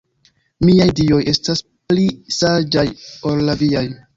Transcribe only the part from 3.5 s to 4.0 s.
la viaj.